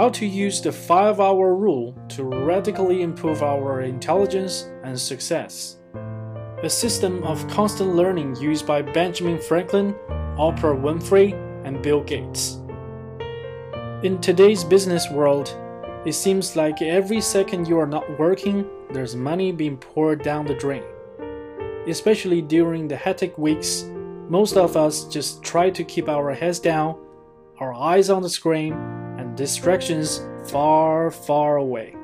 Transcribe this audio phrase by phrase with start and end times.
[0.00, 5.76] how to use the 5 hour rule to radically improve our intelligence and success.
[6.62, 9.94] A system of constant learning used by Benjamin Franklin,
[10.38, 11.34] Oprah Winfrey,
[11.66, 12.62] and Bill Gates.
[14.02, 15.54] In today's business world,
[16.06, 18.64] it seems like every second you are not working,
[18.94, 20.84] there's money being poured down the drain.
[21.86, 23.84] Especially during the hectic weeks,
[24.30, 26.96] most of us just try to keep our heads down,
[27.58, 28.72] our eyes on the screen,
[29.36, 31.94] distractions far, far away.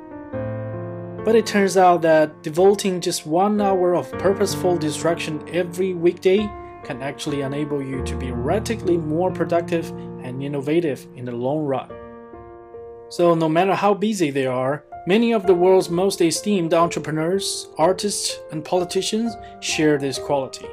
[1.25, 6.49] But it turns out that devoting just one hour of purposeful distraction every weekday
[6.85, 9.91] can actually enable you to be radically more productive
[10.23, 11.91] and innovative in the long run.
[13.09, 18.39] So, no matter how busy they are, many of the world's most esteemed entrepreneurs, artists,
[18.53, 20.67] and politicians share this quality.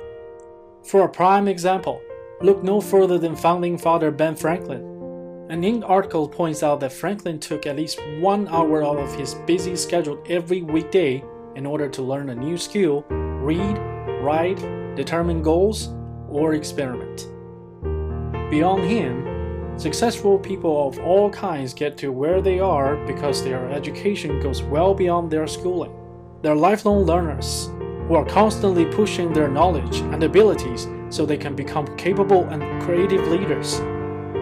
[0.84, 2.02] For a prime example,
[2.42, 4.93] look no further than founding father Ben Franklin.
[5.50, 5.84] An Inc.
[5.88, 10.24] article points out that Franklin took at least one hour out of his busy schedule
[10.28, 11.24] every weekday
[11.56, 13.78] in order to learn a new skill, read,
[14.22, 14.58] write,
[14.96, 15.90] determine goals,
[16.30, 17.28] or experiment.
[18.50, 19.34] Beyond him,
[19.76, 24.94] Successful people of all kinds get to where they are because their education goes well
[24.94, 25.92] beyond their schooling.
[26.44, 27.72] They're lifelong learners
[28.08, 33.28] who are constantly pushing their knowledge and abilities so they can become capable and creative
[33.28, 33.80] leaders.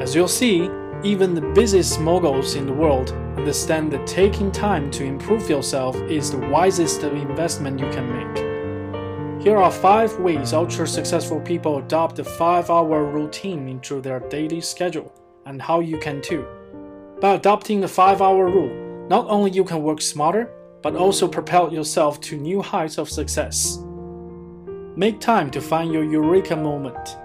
[0.01, 0.69] As you'll see,
[1.03, 6.29] even the busiest moguls in the world understand that taking time to improve yourself is
[6.29, 9.43] the wisest investment you can make.
[9.43, 14.61] Here are five ways ultra successful people adopt the five hour routine into their daily
[14.61, 15.11] schedule
[15.45, 16.45] and how you can too.
[17.19, 20.49] By adopting the 5 hour rule, not only you can work smarter,
[20.81, 23.77] but also propel yourself to new heights of success.
[24.95, 27.17] Make time to find your eureka moment.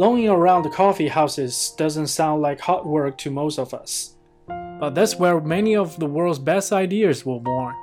[0.00, 4.14] Lounging around the coffee houses doesn't sound like hard work to most of us,
[4.48, 7.74] but that's where many of the world's best ideas were born.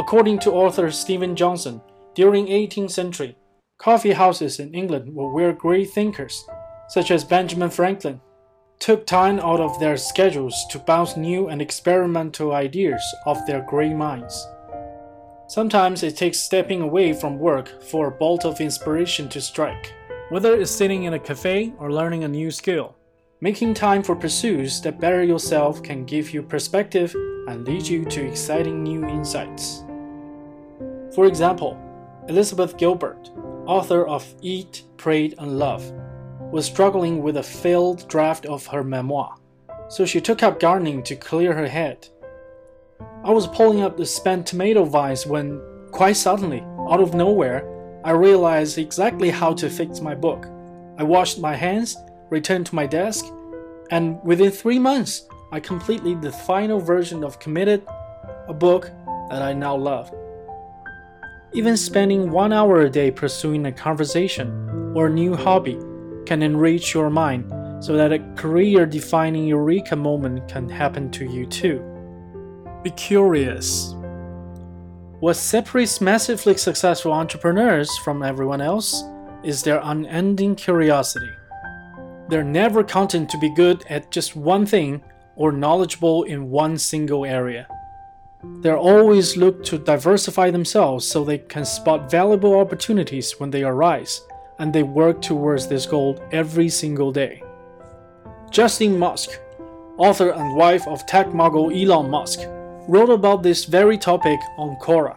[0.00, 1.80] According to author Steven Johnson,
[2.16, 3.36] during 18th century,
[3.78, 6.44] coffee houses in England were where great thinkers,
[6.88, 8.20] such as Benjamin Franklin,
[8.80, 13.94] took time out of their schedules to bounce new and experimental ideas off their great
[13.94, 14.44] minds.
[15.46, 19.94] Sometimes it takes stepping away from work for a bolt of inspiration to strike,
[20.30, 22.94] whether it's sitting in a cafe or learning a new skill.
[23.40, 27.14] Making time for pursuits that better yourself can give you perspective
[27.46, 29.84] and lead you to exciting new insights.
[31.14, 31.78] For example,
[32.28, 33.30] Elizabeth Gilbert,
[33.66, 35.90] author of Eat, Pray, and Love,
[36.52, 39.36] was struggling with a failed draft of her memoir,
[39.88, 42.08] so she took up gardening to clear her head.
[43.24, 45.60] I was pulling up the spent tomato vines when,
[45.90, 46.60] quite suddenly,
[46.90, 47.77] out of nowhere,
[48.08, 50.46] I realized exactly how to fix my book.
[50.96, 51.94] I washed my hands,
[52.30, 53.26] returned to my desk,
[53.90, 57.86] and within three months, I completed the final version of Committed,
[58.48, 58.90] a book
[59.28, 60.10] that I now love.
[61.52, 65.78] Even spending one hour a day pursuing a conversation or a new hobby
[66.24, 67.52] can enrich your mind
[67.84, 71.84] so that a career defining eureka moment can happen to you too.
[72.82, 73.94] Be curious.
[75.20, 79.02] What separates massively successful entrepreneurs from everyone else
[79.42, 81.32] is their unending curiosity.
[82.28, 85.02] They're never content to be good at just one thing
[85.34, 87.66] or knowledgeable in one single area.
[88.60, 94.20] They always look to diversify themselves so they can spot valuable opportunities when they arise
[94.60, 97.42] and they work towards this goal every single day.
[98.52, 99.30] Justine Musk,
[99.96, 102.38] author and wife of tech mogul Elon Musk,
[102.88, 105.16] wrote about this very topic on Quora.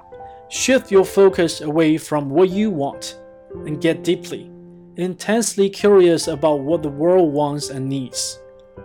[0.50, 3.18] Shift your focus away from what you want
[3.66, 4.52] and get deeply,
[4.98, 8.40] intensely curious about what the world wants and needs.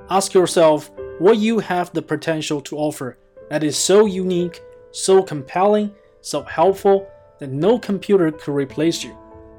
[0.09, 3.19] Ask yourself what you have the potential to offer
[3.51, 7.09] that is so unique, so compelling, so helpful
[7.41, 9.17] that no computer could replace you.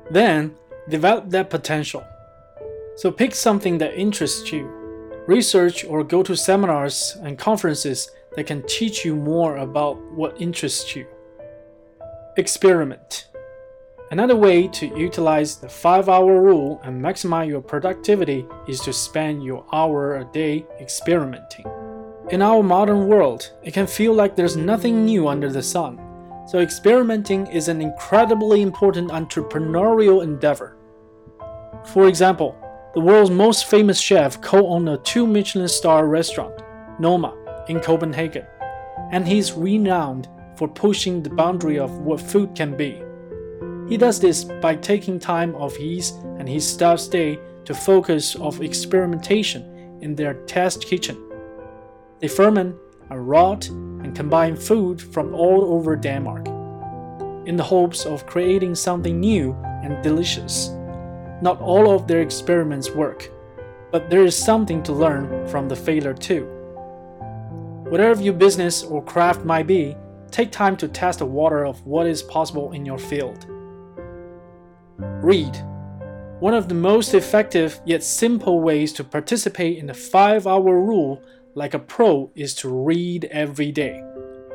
[0.10, 0.56] Then
[0.88, 2.06] develop that potential.
[2.96, 4.66] So pick something that interests you.
[5.28, 10.96] Research or go to seminars and conferences that can teach you more about what interests
[10.96, 11.08] you.
[12.38, 13.30] Experiment.
[14.12, 19.44] Another way to utilize the 5 hour rule and maximize your productivity is to spend
[19.44, 21.66] your hour a day experimenting.
[22.30, 26.00] In our modern world, it can feel like there's nothing new under the sun,
[26.48, 30.78] so experimenting is an incredibly important entrepreneurial endeavor.
[31.86, 32.56] For example,
[32.94, 36.62] the world's most famous chef co-owned a two Michelin star restaurant,
[37.00, 37.36] Noma,
[37.70, 38.46] in Copenhagen,
[39.12, 43.02] and he's renowned for pushing the boundary of what food can be.
[43.88, 48.62] He does this by taking time off his and his staff's day to focus of
[48.62, 51.18] experimentation in their test kitchen.
[52.20, 52.76] They ferment
[53.10, 56.48] and rot and combine food from all over Denmark
[57.48, 59.54] in the hopes of creating something new
[59.84, 60.70] and delicious.
[61.42, 63.32] Not all of their experiments work,
[63.92, 66.57] but there is something to learn from the failure too.
[67.90, 69.96] Whatever your business or craft might be,
[70.30, 73.46] take time to test the water of what is possible in your field.
[74.98, 75.56] Read.
[76.42, 81.24] One of the most effective yet simple ways to participate in the 5 hour rule
[81.56, 84.04] like a pro is to read every day.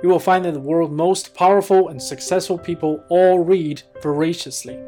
[0.03, 4.79] You will find that the world's most powerful and successful people all read voraciously.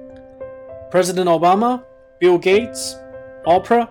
[0.90, 1.82] President Obama,
[2.20, 2.96] Bill Gates,
[3.46, 3.88] Oprah,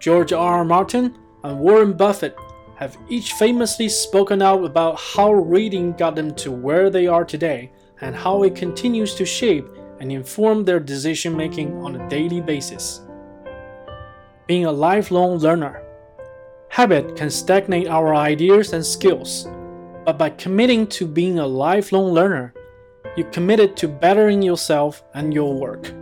[0.00, 0.60] George R.
[0.60, 0.64] R.
[0.64, 2.34] Martin, and Warren Buffett
[2.82, 7.70] have each famously spoken out about how reading got them to where they are today
[8.00, 9.68] and how it continues to shape
[10.00, 13.02] and inform their decision making on a daily basis.
[14.48, 15.80] Being a lifelong learner.
[16.70, 19.46] Habit can stagnate our ideas and skills,
[20.04, 22.52] but by committing to being a lifelong learner,
[23.16, 25.92] you committed to bettering yourself and your work.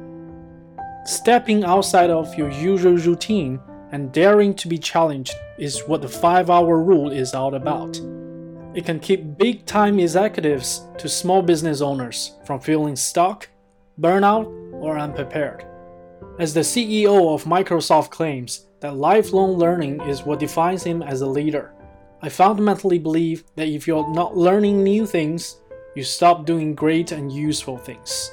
[1.05, 3.61] Stepping outside of your usual routine
[3.93, 8.01] and daring to be challenged is what the 5 hour rule is all about.
[8.75, 13.49] It can keep big time executives to small business owners from feeling stuck
[14.01, 15.67] burnout, or unprepared.
[16.39, 21.27] As the CEO of Microsoft claims that lifelong learning is what defines him as a
[21.27, 21.75] leader,
[22.23, 25.59] I fundamentally believe that if you're not learning new things,
[25.95, 28.31] you stop doing great and useful things.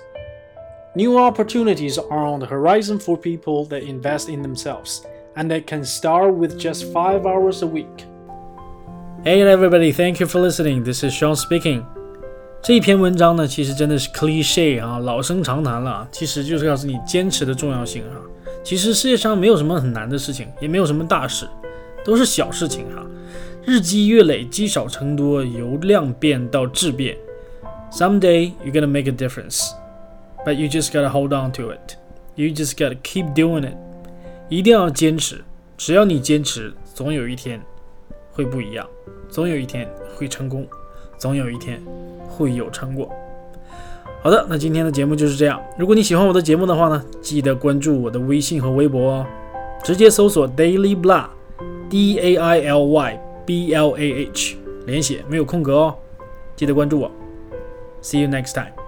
[0.96, 5.06] New opportunities are on the horizon for people that invest in themselves
[5.37, 8.07] and that can start with just 5 hours a week.
[9.25, 10.83] Hey everybody, thank you for listening.
[10.85, 11.85] This is Sean speaking.
[12.63, 16.07] 这篇文章呢，其实真的是 cliche 啊，老生常谈了。
[16.13, 18.21] 其实就是告诉你坚持的重要性哈。
[18.65, 21.49] 其实世界上没有什么很难的事情，也没有什么大事，
[22.05, 23.05] 都是小事情哈。
[23.65, 27.17] 日积月累，积少成多，由量变到质变。
[27.93, 29.71] Someday you're gonna make a difference,
[30.45, 31.97] but you just gotta hold on to it.
[32.35, 33.75] You just gotta keep doing it.
[34.50, 35.44] 一定要坚持，
[35.78, 37.62] 只要你坚持，总有一天
[38.32, 38.88] 会不一样，
[39.30, 40.68] 总有一天会成功，
[41.18, 41.82] 总有一天。
[42.30, 43.10] 会有成果。
[44.22, 45.60] 好的，那今天的节目就是这样。
[45.76, 49.26] 如果你喜欢我的节目的话呢，记得关注我的微信和微博哦，
[49.84, 55.96] 直接搜索 Daily Blah，D A I L Y B L A H，连写没有空格哦。
[56.56, 57.12] 记得关注我。
[58.04, 58.87] See you next time.